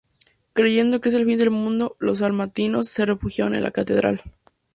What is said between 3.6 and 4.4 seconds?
la Catedral.